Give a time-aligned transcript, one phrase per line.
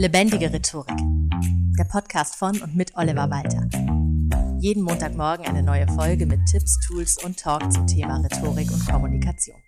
[0.00, 0.96] Lebendige Rhetorik.
[1.78, 3.68] Der Podcast von und mit Oliver Walter.
[4.58, 9.58] Jeden Montagmorgen eine neue Folge mit Tipps, Tools und Talk zum Thema Rhetorik und Kommunikation.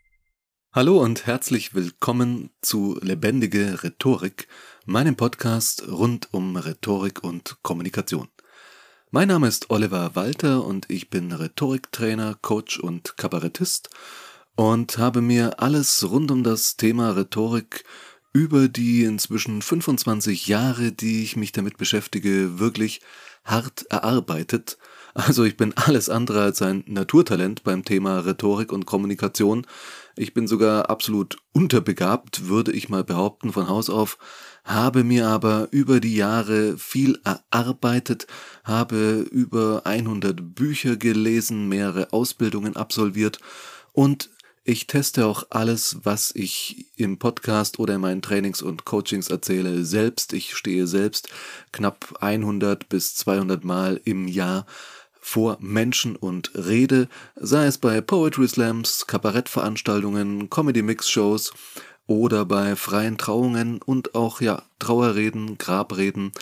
[0.72, 4.48] Hallo und herzlich willkommen zu Lebendige Rhetorik,
[4.87, 8.28] meinem Podcast rund um Rhetorik und Kommunikation.
[9.10, 13.90] Mein Name ist Oliver Walter und ich bin Rhetoriktrainer, Coach und Kabarettist
[14.56, 17.84] und habe mir alles rund um das Thema Rhetorik
[18.32, 23.00] über die inzwischen 25 Jahre, die ich mich damit beschäftige, wirklich
[23.45, 24.78] hart erarbeitet.
[25.14, 29.66] Also ich bin alles andere als ein Naturtalent beim Thema Rhetorik und Kommunikation.
[30.16, 34.18] Ich bin sogar absolut unterbegabt, würde ich mal behaupten, von Haus auf,
[34.64, 38.26] habe mir aber über die Jahre viel erarbeitet,
[38.64, 43.38] habe über 100 Bücher gelesen, mehrere Ausbildungen absolviert
[43.92, 44.30] und
[44.65, 49.85] ich teste auch alles, was ich im Podcast oder in meinen Trainings und Coachings erzähle,
[49.85, 50.33] selbst.
[50.33, 51.29] Ich stehe selbst
[51.73, 54.66] knapp 100 bis 200 Mal im Jahr
[55.21, 61.52] vor Menschen und rede, sei es bei Poetry Slams, Kabarettveranstaltungen, Comedy Mix Shows
[62.07, 66.32] oder bei freien Trauungen und auch ja Trauerreden, Grabreden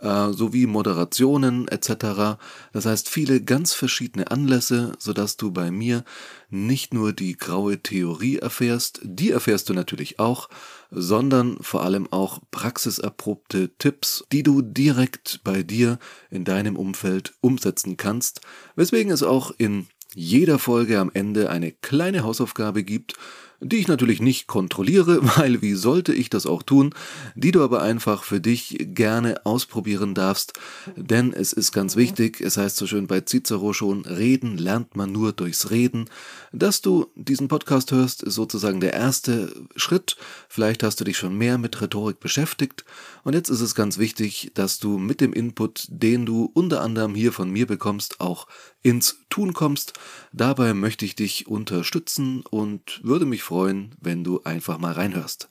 [0.00, 2.38] äh, sowie Moderationen etc.
[2.72, 6.04] Das heißt viele ganz verschiedene Anlässe, sodass du bei mir
[6.50, 10.48] nicht nur die graue Theorie erfährst, die erfährst du natürlich auch,
[10.90, 15.98] sondern vor allem auch praxiserprobte Tipps, die du direkt bei dir
[16.30, 18.40] in deinem Umfeld umsetzen kannst,
[18.76, 23.14] weswegen es auch in jeder Folge am Ende eine kleine Hausaufgabe gibt,
[23.60, 26.94] die ich natürlich nicht kontrolliere, weil wie sollte ich das auch tun,
[27.34, 30.52] die du aber einfach für dich gerne ausprobieren darfst,
[30.96, 35.12] denn es ist ganz wichtig, es heißt so schön bei Cicero schon, reden lernt man
[35.12, 36.08] nur durchs Reden.
[36.52, 40.16] Dass du diesen Podcast hörst, ist sozusagen der erste Schritt.
[40.48, 42.84] Vielleicht hast du dich schon mehr mit Rhetorik beschäftigt
[43.24, 47.14] und jetzt ist es ganz wichtig, dass du mit dem Input, den du unter anderem
[47.14, 48.46] hier von mir bekommst, auch
[48.82, 49.92] ins Tun kommst.
[50.32, 55.48] Dabei möchte ich dich unterstützen und würde mich freuen, wenn du einfach mal reinhörst.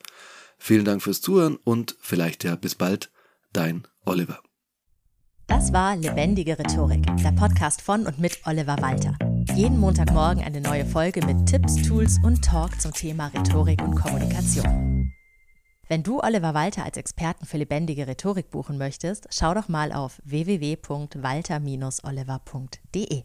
[0.60, 3.12] Vielen Dank fürs Zuhören und vielleicht ja bis bald,
[3.54, 4.40] dein Oliver.
[5.48, 9.18] Das war Lebendige Rhetorik, der Podcast von und mit Oliver Walter.
[9.56, 15.12] Jeden Montagmorgen eine neue Folge mit Tipps, Tools und Talk zum Thema Rhetorik und Kommunikation.
[15.88, 20.22] Wenn du Oliver Walter als Experten für lebendige Rhetorik buchen möchtest, schau doch mal auf
[20.26, 23.24] www.walter-oliver.de.